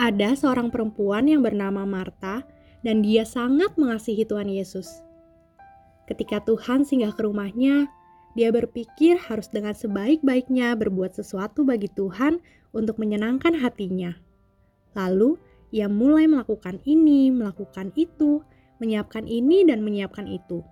[0.00, 2.40] Ada seorang perempuan yang bernama Marta,
[2.80, 4.88] dan dia sangat mengasihi Tuhan Yesus.
[6.08, 7.84] Ketika Tuhan singgah ke rumahnya,
[8.32, 12.40] dia berpikir harus dengan sebaik-baiknya berbuat sesuatu bagi Tuhan
[12.72, 14.16] untuk menyenangkan hatinya.
[14.96, 15.36] Lalu,
[15.68, 18.40] ia mulai melakukan ini, melakukan itu,
[18.80, 20.64] menyiapkan ini, dan menyiapkan itu.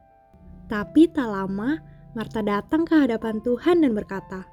[0.73, 1.77] Tapi tak lama,
[2.17, 4.49] Marta datang ke hadapan Tuhan dan berkata,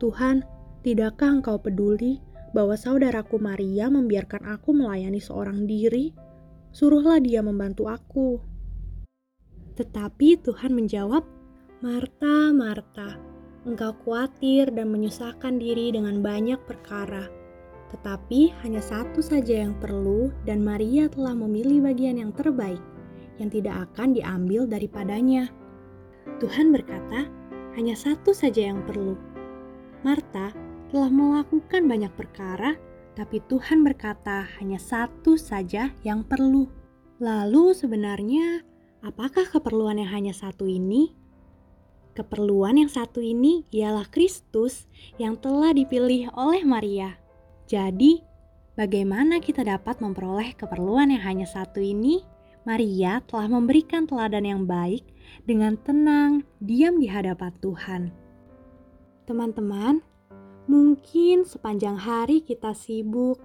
[0.00, 0.40] "Tuhan,
[0.80, 6.14] tidakkah Engkau peduli bahwa saudaraku Maria membiarkan aku melayani seorang diri,
[6.70, 8.38] suruhlah dia membantu aku.
[9.74, 11.26] Tetapi Tuhan menjawab,
[11.82, 13.18] Marta, Marta,
[13.66, 17.26] engkau khawatir dan menyusahkan diri dengan banyak perkara.
[17.90, 22.80] Tetapi hanya satu saja yang perlu dan Maria telah memilih bagian yang terbaik,
[23.42, 25.50] yang tidak akan diambil daripadanya.
[26.38, 27.26] Tuhan berkata,
[27.74, 29.18] hanya satu saja yang perlu.
[30.06, 30.54] Marta
[30.94, 32.78] telah melakukan banyak perkara,
[33.18, 36.70] tapi Tuhan berkata hanya satu saja yang perlu.
[37.18, 38.62] Lalu sebenarnya
[39.02, 41.10] apakah keperluan yang hanya satu ini?
[42.14, 44.86] Keperluan yang satu ini ialah Kristus
[45.18, 47.18] yang telah dipilih oleh Maria.
[47.66, 48.22] Jadi,
[48.78, 52.22] bagaimana kita dapat memperoleh keperluan yang hanya satu ini?
[52.62, 55.02] Maria telah memberikan teladan yang baik
[55.42, 58.02] dengan tenang diam di hadapan Tuhan.
[59.26, 60.13] Teman-teman,
[60.64, 63.36] Mungkin sepanjang hari kita sibuk,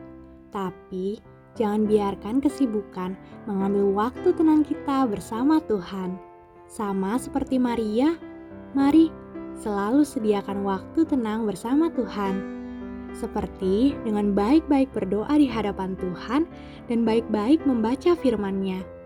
[0.56, 1.20] tapi
[1.60, 6.16] jangan biarkan kesibukan mengambil waktu tenang kita bersama Tuhan.
[6.72, 8.16] Sama seperti Maria,
[8.72, 9.12] mari
[9.60, 12.40] selalu sediakan waktu tenang bersama Tuhan.
[13.12, 16.48] Seperti dengan baik-baik berdoa di hadapan Tuhan
[16.88, 18.99] dan baik-baik membaca firman-Nya.